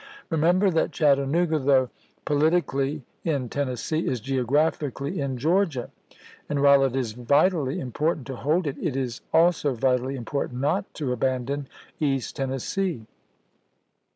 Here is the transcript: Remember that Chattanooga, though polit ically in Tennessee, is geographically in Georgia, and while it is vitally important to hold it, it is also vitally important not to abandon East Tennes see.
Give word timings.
Remember 0.31 0.71
that 0.71 0.91
Chattanooga, 0.91 1.59
though 1.59 1.91
polit 2.25 2.53
ically 2.53 3.03
in 3.23 3.49
Tennessee, 3.49 4.07
is 4.07 4.19
geographically 4.19 5.19
in 5.19 5.37
Georgia, 5.37 5.91
and 6.49 6.59
while 6.63 6.83
it 6.83 6.95
is 6.95 7.11
vitally 7.13 7.79
important 7.79 8.25
to 8.25 8.35
hold 8.35 8.65
it, 8.65 8.77
it 8.81 8.95
is 8.95 9.21
also 9.31 9.75
vitally 9.75 10.15
important 10.15 10.59
not 10.59 10.91
to 10.95 11.13
abandon 11.13 11.67
East 11.99 12.37
Tennes 12.37 12.63
see. 12.63 13.05